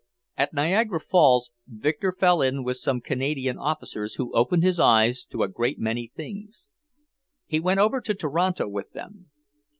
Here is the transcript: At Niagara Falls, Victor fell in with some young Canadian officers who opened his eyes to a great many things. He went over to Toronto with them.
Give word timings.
At 0.35 0.51
Niagara 0.51 0.99
Falls, 0.99 1.51
Victor 1.67 2.11
fell 2.11 2.41
in 2.41 2.63
with 2.63 2.77
some 2.77 2.95
young 2.95 3.01
Canadian 3.01 3.59
officers 3.59 4.15
who 4.15 4.33
opened 4.33 4.63
his 4.63 4.79
eyes 4.79 5.23
to 5.25 5.43
a 5.43 5.47
great 5.47 5.77
many 5.77 6.11
things. 6.15 6.71
He 7.45 7.59
went 7.59 7.79
over 7.81 8.01
to 8.01 8.15
Toronto 8.15 8.67
with 8.67 8.93
them. 8.93 9.29